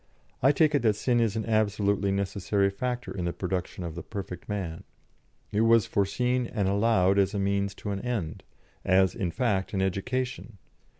[0.41, 4.01] I take it that sin is an absolutely necessary factor in the production of the
[4.01, 4.83] perfect man.
[5.51, 8.41] It was foreseen and allowed as means to an end
[8.83, 10.57] as, in fact, an education.